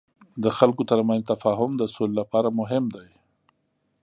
[0.43, 3.09] د خلکو ترمنځ تفاهم د سولې لپاره مهم دی.